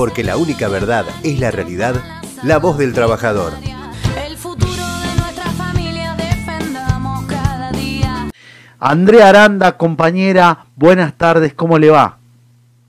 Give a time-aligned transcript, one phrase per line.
[0.00, 1.94] porque la única verdad es la realidad,
[2.42, 3.52] la voz del trabajador.
[4.26, 8.30] El futuro de nuestra familia defendamos cada día.
[8.78, 12.16] Andrea Aranda, compañera, buenas tardes, ¿cómo le va?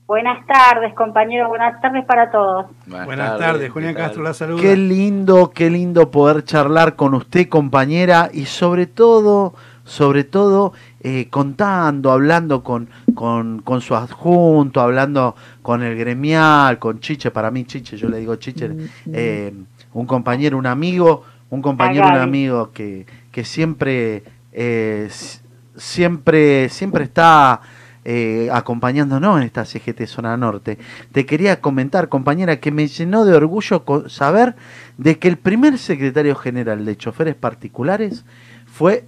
[0.06, 1.48] Buenas tardes, compañero.
[1.48, 2.68] Buenas tardes para todos.
[2.86, 4.62] Buenas, tardes, Julián Castro la saluda.
[4.62, 9.52] Qué lindo, qué lindo poder charlar con usted, compañera, y sobre todo,
[9.84, 17.00] sobre todo, eh, contando, hablando con, con, con su adjunto, hablando con el gremial, con
[17.00, 18.70] Chiche, para mí Chiche, yo le digo Chiche,
[19.12, 19.52] eh,
[19.92, 24.22] un compañero, un amigo, un compañero, un amigo que, que siempre,
[24.52, 25.08] eh,
[25.76, 27.60] siempre, siempre está
[28.04, 30.76] eh, acompañándonos en esta CGT Zona Norte.
[31.12, 34.56] Te quería comentar, compañera, que me llenó de orgullo saber
[34.98, 38.24] de que el primer secretario general de choferes particulares
[38.66, 39.04] fue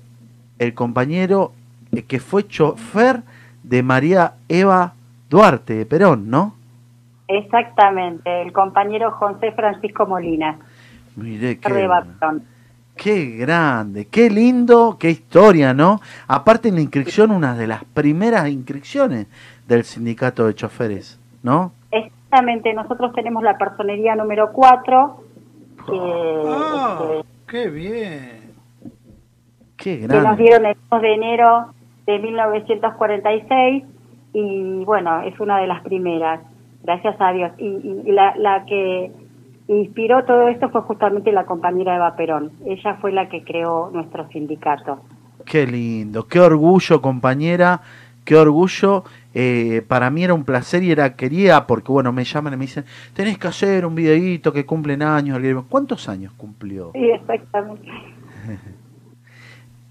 [0.58, 1.52] el compañero
[1.92, 3.22] eh, que fue chofer
[3.62, 4.94] de María Eva
[5.30, 6.54] Duarte de Perón, ¿no?
[7.28, 10.58] Exactamente, el compañero José Francisco Molina.
[11.16, 11.58] Mire
[12.96, 16.00] qué grande, qué lindo, qué historia, ¿no?
[16.28, 19.26] Aparte en la inscripción, una de las primeras inscripciones
[19.66, 21.72] del sindicato de choferes, ¿no?
[21.90, 25.24] Exactamente, nosotros tenemos la personería número 4,
[25.86, 26.00] que,
[26.46, 28.43] Ah, este, qué bien.
[29.76, 31.66] Qué que nos dieron el 2 de enero
[32.06, 33.84] de 1946
[34.32, 36.40] y bueno, es una de las primeras,
[36.82, 37.52] gracias a Dios.
[37.58, 39.12] Y, y- y la, la que
[39.68, 42.52] inspiró todo esto fue justamente la compañera Eva Perón.
[42.66, 45.00] Ella fue la que creó nuestro sindicato.
[45.46, 47.80] Qué lindo, qué orgullo, compañera,
[48.24, 49.04] qué orgullo.
[49.34, 52.62] Eh, para mí era un placer y era quería, porque bueno, me llaman y me
[52.66, 55.36] dicen, tenés que hacer un videíto que cumplen años.
[55.36, 55.64] el gremio".
[55.68, 56.90] ¿Cuántos años cumplió?
[56.92, 57.88] Sí, exactamente.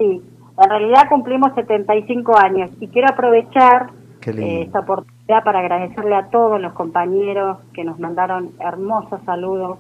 [0.04, 0.22] Sí,
[0.62, 3.92] en realidad cumplimos 75 años y quiero aprovechar
[4.26, 9.80] eh, esta oportunidad para agradecerle a todos los compañeros que nos mandaron hermosos saludos,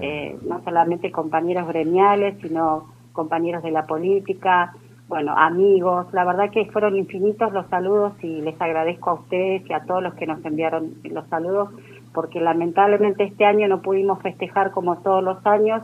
[0.00, 4.72] eh, no solamente compañeros gremiales, sino compañeros de la política,
[5.06, 6.06] bueno, amigos.
[6.12, 10.02] La verdad que fueron infinitos los saludos y les agradezco a ustedes y a todos
[10.02, 11.68] los que nos enviaron los saludos,
[12.14, 15.82] porque lamentablemente este año no pudimos festejar como todos los años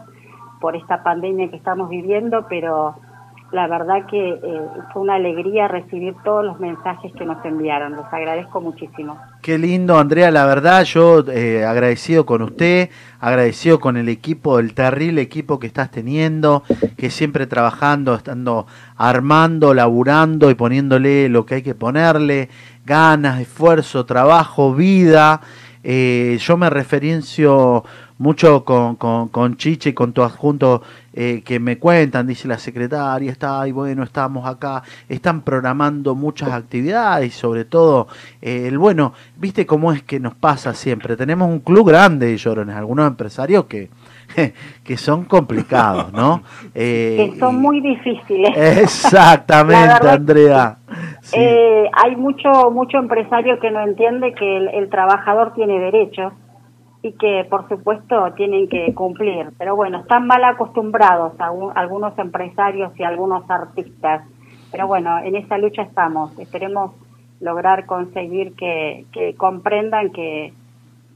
[0.62, 2.94] por esta pandemia que estamos viviendo, pero
[3.54, 4.60] la verdad que eh,
[4.92, 7.94] fue una alegría recibir todos los mensajes que nos enviaron.
[7.94, 9.16] Los agradezco muchísimo.
[9.42, 14.74] Qué lindo, Andrea, la verdad, yo eh, agradecido con usted, agradecido con el equipo, el
[14.74, 16.64] terrible equipo que estás teniendo,
[16.96, 18.66] que siempre trabajando, estando
[18.96, 22.48] armando, laburando y poniéndole lo que hay que ponerle,
[22.84, 25.40] ganas, esfuerzo, trabajo, vida.
[25.84, 27.84] Eh, yo me referencio
[28.18, 30.82] mucho con, con, con Chiche y con tu adjunto
[31.14, 36.50] eh, que me cuentan, dice la secretaria, está y bueno, estamos acá, están programando muchas
[36.50, 38.08] actividades y sobre todo
[38.42, 42.36] eh, el bueno, viste cómo es que nos pasa siempre, tenemos un club grande de
[42.36, 43.90] llorones, algunos empresarios que,
[44.84, 46.42] que son complicados, ¿no?
[46.76, 48.50] Eh, que son muy difíciles.
[48.56, 50.78] Exactamente, Andrea.
[51.22, 51.36] Sí.
[51.38, 56.32] Eh, hay mucho mucho empresario que no entiende que el, el trabajador tiene derechos
[57.04, 59.50] y que por supuesto tienen que cumplir.
[59.58, 64.22] Pero bueno, están mal acostumbrados algu- algunos empresarios y algunos artistas.
[64.72, 66.36] Pero bueno, en esa lucha estamos.
[66.38, 66.92] Esperemos
[67.40, 70.54] lograr conseguir que, que comprendan que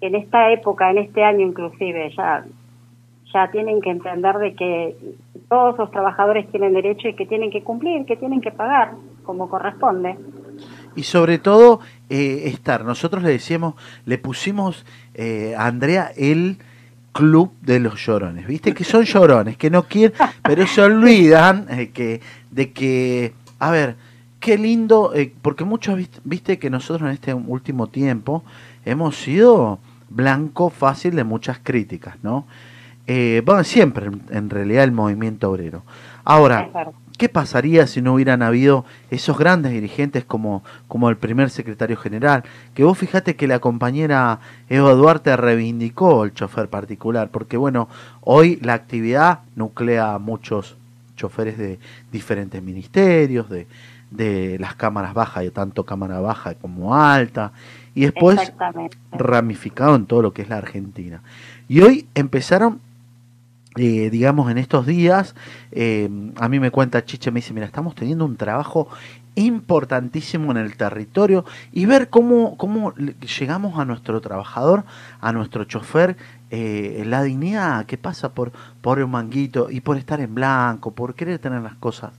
[0.03, 2.45] en esta época, en este año inclusive, ya
[3.33, 4.97] ya tienen que entender de que
[5.51, 8.93] todos los trabajadores tienen derecho y que tienen que cumplir, que tienen que pagar
[9.25, 10.17] como corresponde.
[10.97, 12.85] Y sobre todo, eh, estar.
[12.85, 14.85] Nosotros le decíamos, le pusimos
[15.15, 16.59] eh, a Andrea el
[17.13, 18.47] club de los llorones.
[18.47, 18.75] ¿Viste?
[18.75, 23.97] Que son llorones, que no quieren, pero se olvidan eh, que, de que, a ver,
[24.41, 28.45] qué lindo, eh, porque muchos, viste, viste que nosotros en este último tiempo
[28.85, 29.79] hemos sido
[30.09, 32.47] blanco fácil de muchas críticas, ¿no?
[33.07, 35.83] Eh, bueno, siempre en, realidad el movimiento obrero.
[36.25, 36.71] Ahora.
[37.19, 42.45] ¿Qué pasaría si no hubieran habido esos grandes dirigentes como, como el primer secretario general?
[42.75, 47.89] Que vos fijate que la compañera Eva Duarte reivindicó el chofer particular, porque bueno,
[48.21, 50.77] hoy la actividad nuclea a muchos
[51.17, 51.81] choferes de
[52.13, 53.67] diferentes ministerios, de,
[54.13, 57.51] de las cámaras bajas, y tanto cámara baja como alta,
[57.97, 58.53] y después
[59.11, 61.21] ramificado en todo lo que es la Argentina.
[61.67, 62.81] Y hoy empezaron,
[63.79, 65.35] eh, digamos, en estos días,
[65.73, 66.09] eh,
[66.41, 68.89] a mí me cuenta Chiche, me dice, mira, estamos teniendo un trabajo
[69.35, 74.85] importantísimo en el territorio y ver cómo, cómo le- llegamos a nuestro trabajador,
[75.21, 76.17] a nuestro chofer,
[76.51, 81.15] eh, la dignidad que pasa por, por un manguito y por estar en blanco, por
[81.15, 82.11] querer tener las cosas,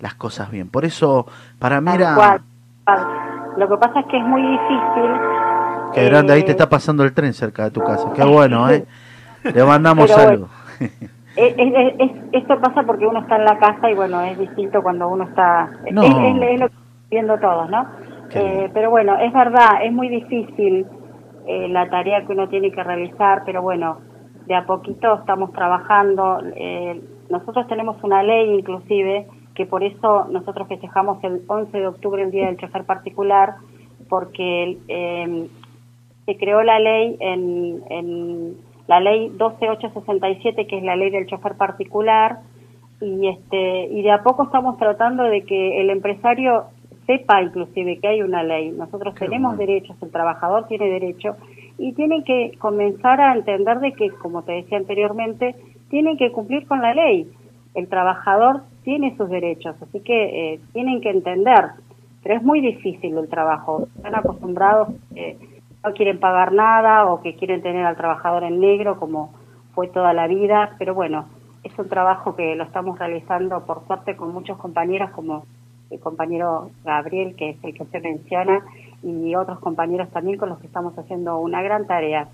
[0.00, 0.68] las cosas bien.
[0.68, 1.26] Por eso,
[1.58, 2.14] para mí era...
[3.56, 5.10] Lo que pasa es que es muy difícil
[5.94, 8.12] Qué grande, ahí te Eh, está pasando el tren cerca de tu casa.
[8.14, 8.84] Qué bueno, ¿eh?
[9.42, 10.50] Le mandamos saludos.
[10.80, 14.82] Es- es- es- esto pasa porque uno está en la casa y bueno, es distinto
[14.82, 15.70] cuando uno está...
[15.92, 16.02] No.
[16.02, 16.72] Es, lo que estamos
[17.10, 17.86] viendo todos, ¿no?
[18.34, 20.86] Eh, pero bueno, es verdad, es muy difícil
[21.46, 23.98] eh, la tarea que uno tiene que realizar, pero bueno,
[24.46, 26.40] de a poquito estamos trabajando.
[26.56, 27.00] Eh,
[27.30, 32.30] nosotros tenemos una ley inclusive, que por eso nosotros festejamos el 11 de octubre, el
[32.30, 33.54] Día del Chofer Particular,
[34.08, 34.78] porque...
[34.88, 35.48] eh,
[36.26, 38.54] se creó la ley en, en
[38.88, 42.40] la ley 12867 que es la ley del chofer particular
[43.00, 46.64] y este y de a poco estamos tratando de que el empresario
[47.06, 48.70] sepa inclusive que hay una ley.
[48.70, 49.70] Nosotros Qué tenemos bueno.
[49.70, 51.36] derechos el trabajador tiene derecho
[51.78, 55.54] y tienen que comenzar a entender de que como te decía anteriormente
[55.90, 57.30] tienen que cumplir con la ley.
[57.74, 61.66] El trabajador tiene sus derechos así que eh, tienen que entender.
[62.22, 63.86] Pero es muy difícil el trabajo.
[63.96, 65.38] Están acostumbrados eh,
[65.88, 69.32] no quieren pagar nada o que quieren tener al trabajador en negro como
[69.74, 71.26] fue toda la vida, pero bueno,
[71.64, 75.46] es un trabajo que lo estamos realizando por suerte con muchos compañeros como
[75.90, 78.60] el compañero Gabriel, que es el que se menciona,
[79.02, 82.28] y otros compañeros también con los que estamos haciendo una gran tarea.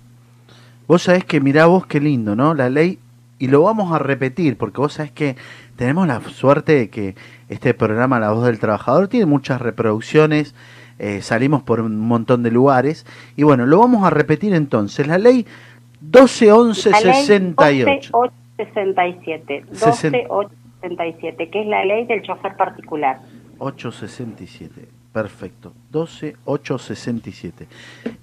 [0.87, 2.53] Vos sabés que mirá vos qué lindo, ¿no?
[2.53, 2.99] La ley,
[3.39, 5.37] y lo vamos a repetir, porque vos sabés que
[5.77, 7.15] tenemos la suerte de que
[7.47, 10.53] este programa La Voz del Trabajador tiene muchas reproducciones,
[10.99, 13.05] eh, salimos por un montón de lugares,
[13.35, 15.07] y bueno, lo vamos a repetir entonces.
[15.07, 15.45] La ley
[16.01, 18.11] 121168.
[18.57, 23.19] 12867, Sesen- 12867, que es la ley del chofer particular.
[23.59, 25.73] 867, perfecto.
[25.91, 27.67] 12867.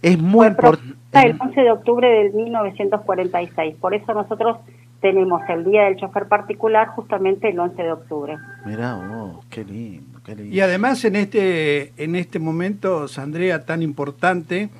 [0.02, 0.94] Es muy importante.
[1.12, 3.76] el 11 de octubre del 1946.
[3.80, 4.58] Por eso nosotros
[5.00, 8.36] tenemos el Día del Chofer Particular justamente el 11 de octubre.
[8.64, 10.11] Mirá vos, qué lindo.
[10.50, 14.70] Y además en este, en este momento, Sandrea, tan importante,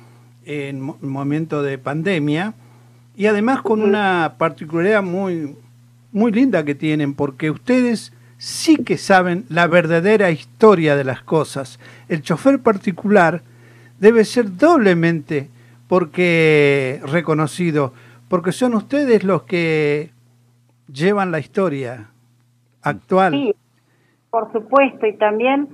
[0.45, 2.53] en mo- momento de pandemia,
[3.15, 5.55] y además con una particularidad muy,
[6.11, 11.79] muy linda que tienen, porque ustedes sí que saben la verdadera historia de las cosas.
[12.09, 13.41] El chofer particular
[13.99, 15.49] debe ser doblemente
[15.87, 17.93] porque reconocido,
[18.29, 20.11] porque son ustedes los que
[20.91, 22.09] llevan la historia
[22.81, 23.33] actual.
[23.33, 23.55] Sí,
[24.33, 25.67] por supuesto, y también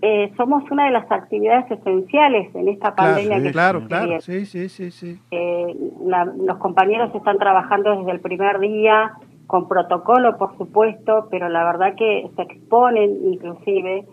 [0.00, 4.06] eh, somos una de las actividades esenciales en esta pandemia sí, que Claro, se claro,
[4.06, 4.20] vive.
[4.20, 5.18] sí, sí, sí, sí.
[5.32, 5.74] Eh,
[6.06, 9.14] la- los compañeros están trabajando desde el primer día
[9.48, 14.04] con protocolo, por supuesto, pero la verdad que se exponen inclusive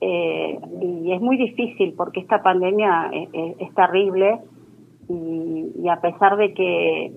[0.00, 4.40] eh, y es muy difícil porque esta pandemia es, es- es terrible
[5.10, 7.12] y, y a pesar de que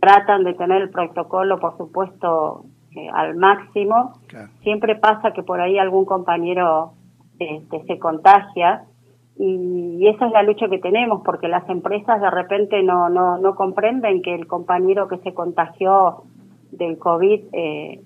[0.00, 2.66] tratan de tener el protocolo, por supuesto,
[2.96, 4.48] eh, al máximo, Claro.
[4.62, 6.92] siempre pasa que por ahí algún compañero
[7.38, 8.84] este, se contagia
[9.38, 13.54] y esa es la lucha que tenemos porque las empresas de repente no, no, no
[13.54, 16.22] comprenden que el compañero que se contagió
[16.70, 18.00] del COVID eh,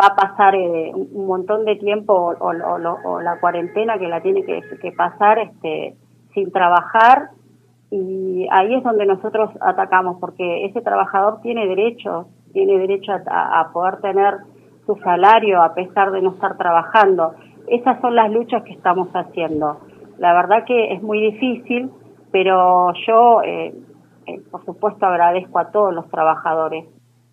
[0.00, 3.98] va a pasar eh, un montón de tiempo o, o- o lo- o la cuarentena
[3.98, 5.94] que la tiene que, que pasar este,
[6.34, 7.30] sin trabajar
[7.90, 12.26] y ahí es donde nosotros atacamos porque ese trabajador tiene derechos,
[12.58, 14.38] tiene derecho a, poder tener
[14.84, 17.34] su salario a pesar de no estar trabajando.
[17.68, 19.78] Esas son las luchas que estamos haciendo.
[20.18, 21.88] La verdad que es muy difícil,
[22.32, 23.72] pero yo, eh,
[24.26, 26.84] eh, por supuesto, agradezco a todos los trabajadores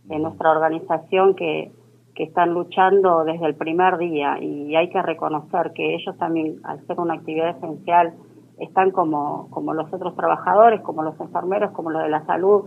[0.03, 1.71] de nuestra organización que,
[2.13, 6.85] que están luchando desde el primer día y hay que reconocer que ellos también, al
[6.85, 8.13] ser una actividad esencial,
[8.59, 12.65] están como, como los otros trabajadores, como los enfermeros, como los de la salud,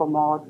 [0.00, 0.46] como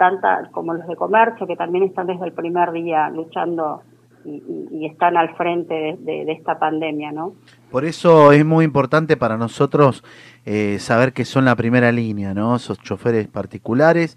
[0.52, 3.83] como los de comercio, que también están desde el primer día luchando
[4.25, 7.33] y, están al frente de, esta pandemia, ¿no?
[7.69, 10.04] Por eso es muy importante para nosotros
[10.47, 12.54] eh, saber que son la primera línea, ¿no?
[12.54, 14.16] Esos choferes particulares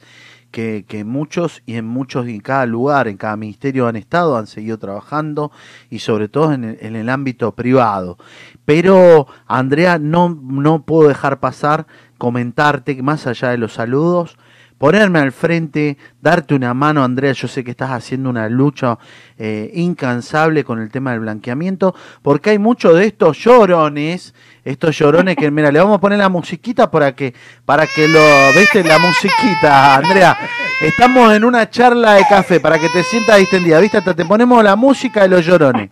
[0.52, 4.46] que, muchos y en muchos y en cada lugar, en cada ministerio han estado, han
[4.46, 5.52] seguido trabajando
[5.90, 8.20] y sobre todo en el, ámbito privado.
[8.66, 11.88] Pero, Andrea, no, no puedo dejar pasar
[12.20, 14.38] comentarte más allá de los saludos,
[14.84, 18.98] ponerme al frente, darte una mano, Andrea, yo sé que estás haciendo una lucha
[19.38, 24.36] eh, incansable con el tema del blanqueamiento, porque hay muchos de estos llorones,
[24.66, 28.20] estos llorones que, mira, le vamos a poner la musiquita para que, para que lo,
[28.60, 30.38] viste, la musiquita, Andrea,
[30.82, 34.62] estamos en una charla de café, para que te sientas distendida, viste, hasta te ponemos
[34.66, 35.92] la música de los llorones.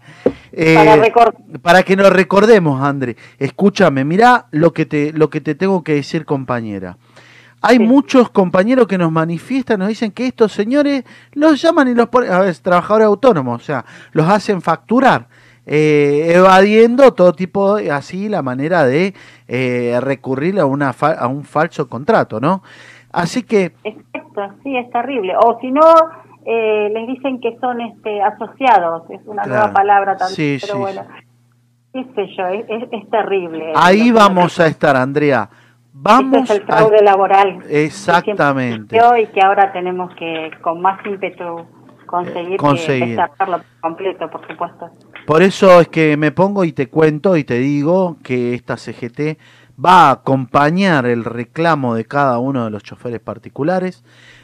[0.52, 1.32] Eh, Para
[1.62, 3.16] para que nos recordemos, André.
[3.40, 6.98] Escúchame, mirá lo que te, lo que te tengo que decir, compañera.
[7.62, 7.84] Hay Sí.
[7.84, 11.04] muchos compañeros que nos manifiestan, nos dicen que estos señores
[11.34, 15.28] los llaman y los ponen, a ver, trabajadores autónomos, o sea, los hacen facturar.
[15.68, 19.14] eh, evadiendo todo tipo, de- así la manera de
[19.48, 22.64] eh, recurrir a, una fa- a un falso contrato, ¿no?
[23.12, 25.34] Así que, Exacto, sí, es terrible.
[25.38, 25.82] O si no,
[26.48, 29.60] eh, les dicen que son este, asociados, es una Claro.
[29.60, 31.04] nueva palabra también, Sí, pero sí, bueno,
[31.94, 33.72] qué sé yo, es, es- es terrible.
[33.76, 35.48] ahí vamos a estar, Andrea.
[35.94, 36.78] Vamos Este es el a...
[36.78, 37.60] fraude laboral.
[37.64, 38.98] que Exactamente.
[38.98, 41.66] Y que ahora tenemos que, con más ímpetu,
[42.06, 43.20] conseguir, conseguir.
[43.38, 44.90] por completo, por supuesto.
[45.26, 49.38] Por eso es que me pongo y te cuento y te digo que esta CGT
[49.84, 54.04] va a acompañar el reclamo de cada uno de los choferes particulares,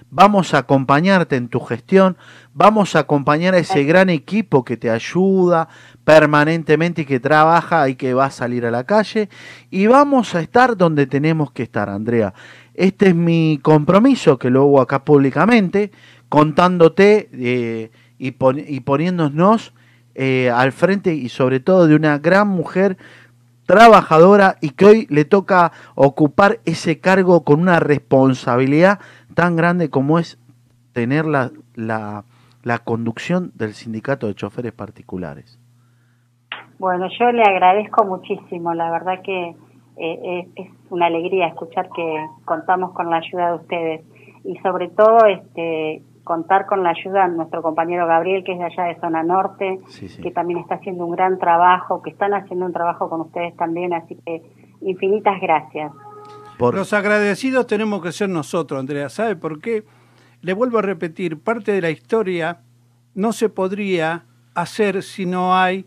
[0.10, 2.18] vamos a acompañarte en tu gestión,
[2.54, 5.68] vamos a acompañar a ese gran equipo que te ayuda
[6.04, 9.30] permanentemente y que trabaja y que va a salir a la calle
[9.70, 12.34] y vamos a estar donde tenemos que estar, Andrea.
[12.74, 15.92] Este es mi compromiso que lo hago acá públicamente,
[16.30, 19.74] contándote eh, y, pon- y poniéndonos
[20.16, 22.98] eh, al frente y sobre todo de una gran mujer
[23.66, 29.00] trabajadora y que hoy le toca ocupar ese cargo con una responsabilidad
[29.38, 30.40] tan grande como es
[30.94, 32.24] tener la, la,
[32.64, 35.60] la conducción del sindicato de choferes particulares.
[36.80, 39.50] Bueno, yo le agradezco muchísimo, la verdad que
[39.98, 44.02] eh, es, es una alegría escuchar que contamos con la ayuda de ustedes
[44.44, 48.66] y sobre todo este contar con la ayuda de nuestro compañero Gabriel, que es de
[48.66, 50.20] allá de Zona Norte, Sí, sí.
[50.24, 53.94] que también está haciendo un gran trabajo, que están haciendo un trabajo con ustedes también,
[53.94, 54.42] así que
[54.82, 55.92] infinitas gracias.
[56.58, 59.10] Por, Los agradecidos tenemos que ser nosotros, Andrea.
[59.10, 59.86] ¿Sabe por qué?
[60.42, 62.62] Le vuelvo a repetir, parte de la historia
[63.14, 65.86] no se podría hacer si no hay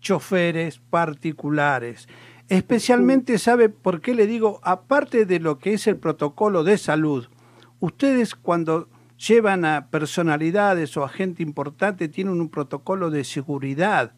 [0.00, 2.08] choferes particulares.
[2.48, 4.60] Especialmente, ¿sabe por qué le digo?
[4.62, 7.28] Aparte de lo que es el protocolo de salud,
[7.80, 14.12] ustedes cuando llevan a personalidades o a gente importante tienen un protocolo de seguridad.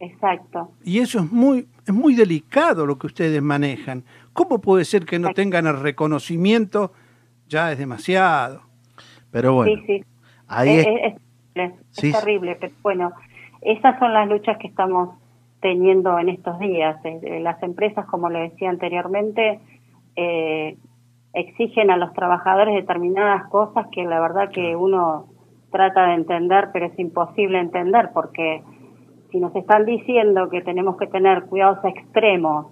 [0.00, 0.72] Exacto.
[0.84, 4.04] Y eso es muy, es muy delicado lo que ustedes manejan.
[4.36, 6.92] ¿Cómo puede ser que no tengan el reconocimiento?
[7.48, 8.60] Ya es demasiado.
[9.30, 10.04] pero bueno, sí, sí.
[10.48, 11.14] ahí es, es-
[11.54, 13.12] es- es terrible, es pero bueno,
[13.62, 15.16] esas son las luchas que estamos
[15.60, 16.96] teniendo en estos días.
[17.04, 19.58] Eh, eh, Las empresas, como le decía anteriormente,
[20.16, 20.76] eh,
[21.32, 25.26] exigen a los trabajadores determinadas cosas que la verdad que uno
[25.72, 28.62] trata de entender, pero es imposible entender porque
[29.30, 32.66] si nos están diciendo que tenemos que tener cuidados extremos.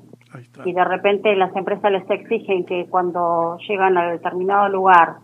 [0.64, 5.16] Y de repente las empresas les exigen que cuando llegan a determinado lugar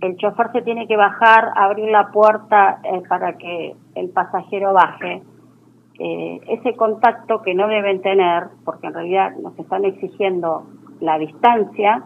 [0.00, 5.22] el chofer se tiene que bajar, abrir la puerta eh, para que el pasajero baje.
[5.98, 10.64] Eh, ese contacto que no deben tener, porque en realidad nos están exigiendo
[11.00, 12.02] la distancia,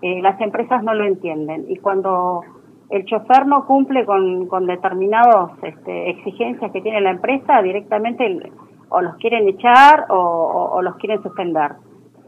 [0.00, 1.64] eh, las empresas no lo entienden.
[1.68, 2.42] Y cuando
[2.90, 8.52] el chofer no cumple con, con determinadas este, exigencias que tiene la empresa, directamente
[8.90, 11.72] o los quieren echar o los quieren suspender.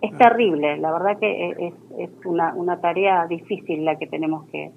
[0.04, 4.70] Es terrible, la verdad que es, es una, una tarea difícil la que tenemos que,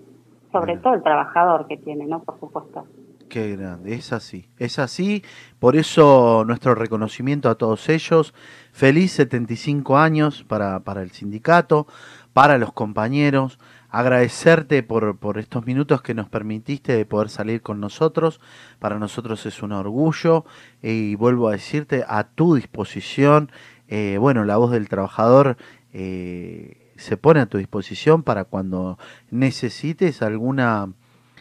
[0.51, 2.23] sobre todo el trabajador que tiene, ¿no?
[2.23, 2.85] Por supuesto.
[3.27, 5.21] Qué grande, es así, es así,
[5.59, 8.33] por eso nuestro reconocimiento a todos ellos,
[8.71, 11.87] feliz 75 años para, para el sindicato,
[12.31, 17.79] para los compañeros, agradecerte por, por estos minutos que nos permitiste de poder salir con
[17.79, 18.39] nosotros,
[18.79, 20.45] para nosotros es un orgullo.
[20.81, 23.51] Y vuelvo a decirte a tu disposición,
[23.87, 25.57] eh, bueno, la voz del trabajador
[25.93, 28.97] eh, se pone a tu disposición para cuando
[29.31, 30.89] necesites alguna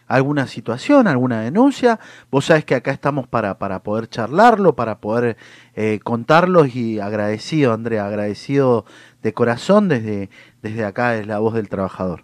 [0.09, 1.99] alguna situación, alguna denuncia,
[2.31, 5.37] vos sabes que acá estamos para, para poder charlarlo, para poder
[5.75, 8.85] eh, contarlo y agradecido, Andrea, agradecido
[9.23, 10.31] de corazón desde,
[10.63, 12.23] desde acá es la voz del trabajador.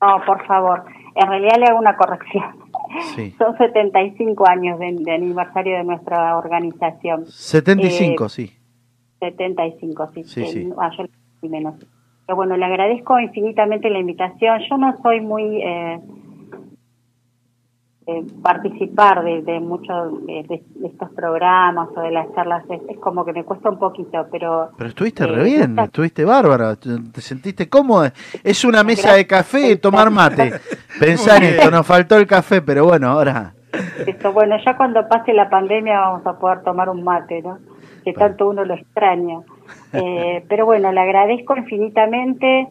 [0.00, 0.84] No, por favor.
[1.16, 2.44] En realidad le hago una corrección.
[3.16, 3.34] Sí.
[3.38, 7.26] Son 75 años de, de aniversario de nuestra organización.
[7.26, 8.58] 75, Eh, sí.
[9.30, 10.24] 75, sí.
[10.24, 10.70] Sí, sí.
[10.78, 11.04] ah, yo
[11.48, 11.74] menos.
[12.26, 14.60] Pero bueno, le agradezco infinitamente la invitación.
[14.68, 16.00] Yo no soy muy eh,
[18.06, 22.64] eh, participar de, de muchos de, de- estos programas o de las charlas.
[22.70, 25.84] Es, es como que me cuesta un poquito, pero Pero estuviste eh, re bien, esta-
[25.84, 28.12] estuviste bárbara, te te sentiste cómoda.
[28.42, 30.52] Es una mesa de café y tomar mate.
[31.00, 33.52] Pensá en esto, nos faltó el café, pero bueno, ahora...
[34.06, 37.58] Esto, bueno, ya cuando pase la pandemia vamos a poder tomar un mate, ¿no?
[38.04, 39.40] Que tanto uno lo extraña.
[39.96, 42.66] Eh, pero bueno, le agradezco infinitamente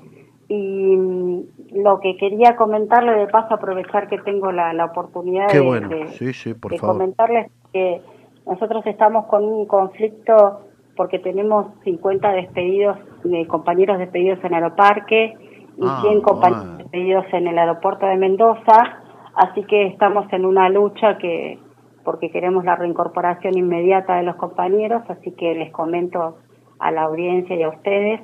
[0.49, 1.41] y mm,
[1.75, 5.87] lo que quería comentarle de paso, aprovechar que tengo la, la oportunidad Qué de, bueno,
[5.87, 6.95] de- sí, sí, por de favor.
[6.97, 8.01] comentarles que
[8.45, 10.61] nosotros estamos con un conflicto
[10.97, 15.33] porque tenemos 50 despedidos, de compañeros despedidos en Aeroparque
[15.77, 18.99] y Ah, 100 compañeros despedidos en el aeropuerto de Mendoza,
[19.35, 21.57] así que estamos en una lucha que,
[22.03, 26.37] porque queremos la reincorporación inmediata de los compañeros, así que les comento
[26.79, 28.21] a la audiencia y a ustedes.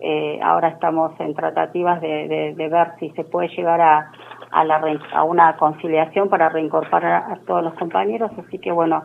[0.00, 4.10] Eh, ahora estamos en tratativas de, de- ver si se puede llegar a,
[4.50, 4.82] a, la,
[5.14, 9.04] a una conciliación para reincorporar a todos los compañeros, así que bueno,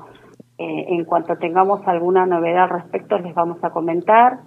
[0.58, 4.40] eh, en cuanto tengamos alguna novedad al respecto les vamos a comentar,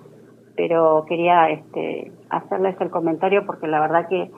[0.54, 4.30] pero quería este, hacerles el comentario porque la verdad que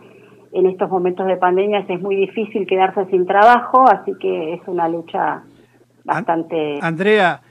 [0.53, 4.89] en estos momentos de pandemia es muy difícil quedarse sin trabajo, así que es una
[4.89, 5.43] lucha
[6.05, 6.79] bastante...
[6.83, 7.43] Andrea,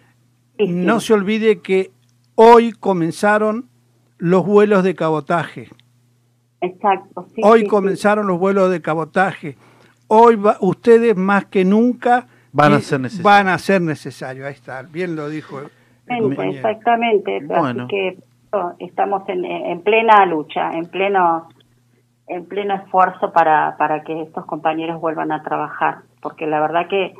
[0.58, 0.86] difícil.
[0.86, 1.92] no se olvide que
[2.36, 3.70] hoy comenzaron
[4.18, 5.70] los vuelos de cabotaje.
[6.62, 7.28] Exacto.
[7.36, 7.70] sí, hoy sí, sí.
[7.70, 9.56] comenzaron los vuelos de cabotaje.
[10.08, 13.24] Hoy va- ustedes más que nunca Van a y- ser necesarios.
[13.24, 14.48] Van a ser necesarios.
[14.48, 15.66] Ahí está, bien lo dijo el
[16.08, 16.58] Exactamente.
[16.58, 17.84] Exactamente, Bueno.
[17.84, 18.18] así que
[18.80, 21.50] estamos en, en plena lucha, en pleno
[22.28, 27.14] en pleno esfuerzo para, para que estos compañeros vuelvan a trabajar, porque la verdad que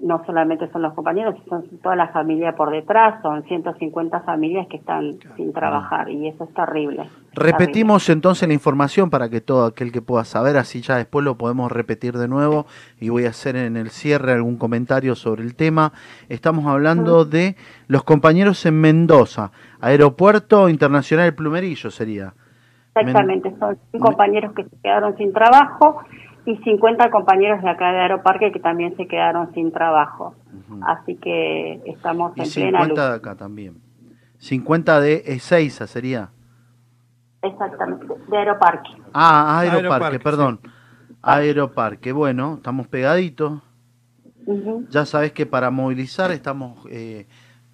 [0.00, 4.78] no solamente son los compañeros, son toda la familia por detrás, son 150 familias que
[4.78, 7.08] están sin trabajar y eso es terrible.
[7.34, 11.36] Repetimos entonces la información para que todo aquel que pueda saber, así ya después lo
[11.36, 12.66] podemos repetir de nuevo
[12.98, 15.92] y voy a hacer en el cierre algún comentario sobre el tema.
[16.28, 22.32] Estamos hablando de los compañeros en Mendoza, Aeropuerto Internacional Plumerillo sería.
[22.94, 26.02] Exactamente, son 100 compañeros que se quedaron sin trabajo
[26.44, 30.34] y 50 compañeros de acá de Aeroparque que también se quedaron sin trabajo.
[30.82, 33.10] Así que estamos Y en plena 50 lucha.
[33.10, 33.78] de acá también.
[34.38, 36.30] 50 de Ezeiza sería.
[37.42, 38.90] Exactamente, de Aeroparque.
[39.14, 40.60] Ah, Aeroparque, Aeroparque, perdón.
[41.22, 43.62] Aeroparque, bueno, estamos pegaditos.
[44.88, 47.26] Ya sabes que para movilizar estamos, eh,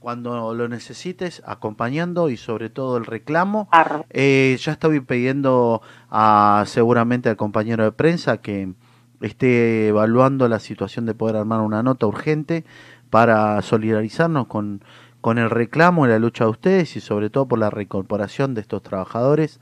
[0.06, 3.68] cuando lo necesites, acompañando y sobre todo el reclamo.
[4.10, 5.82] Eh, ya estoy pidiendo
[6.12, 8.72] a, seguramente al compañero de prensa que
[9.20, 12.64] esté evaluando la situación de poder armar una nota urgente
[13.10, 14.80] para solidarizarnos con,
[15.20, 18.60] con el reclamo y la lucha de ustedes y sobre todo por la reincorporación de
[18.60, 19.58] estos trabajadores.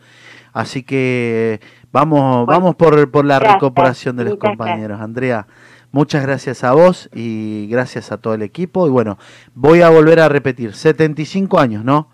[0.53, 5.01] Así que vamos, Bueno, vamos por, por la gracias, reincorporación de los compañeros.
[5.01, 5.47] Andrea,
[5.95, 8.89] muchas gracias a vos y gracias a todo el equipo.
[8.89, 9.17] Y bueno,
[9.55, 12.09] voy a volver a repetir, 75 años, ¿no?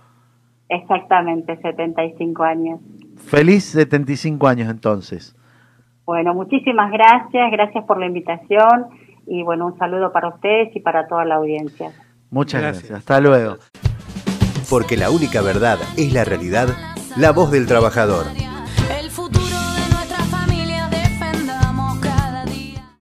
[0.68, 2.80] Exactamente, 75 años.
[3.16, 5.34] Feliz 75 años entonces.
[6.04, 8.88] Bueno, muchísimas gracias, gracias por la invitación
[9.26, 11.90] y bueno, un saludo para ustedes y para toda la audiencia.
[12.30, 12.90] Muchas Gracias.
[12.90, 12.98] gracias.
[12.98, 13.56] Hasta luego.
[14.68, 16.68] Porque la única verdad es la realidad,
[17.16, 18.26] la voz del trabajador.